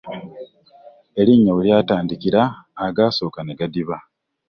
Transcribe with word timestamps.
Erinnya 1.21 1.51
we 1.55 1.61
lyatandikira, 1.65 2.41
agaasooka 2.85 3.39
ne 3.43 3.53
gadiba. 3.59 3.97